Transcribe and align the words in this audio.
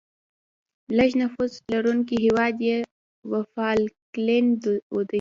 لیږ 0.97 1.11
نفوس 1.21 1.53
لرونکی 1.71 2.15
هیواد 2.25 2.55
یې 2.67 2.77
وفالکلند 3.31 4.51
دی. 4.63 4.77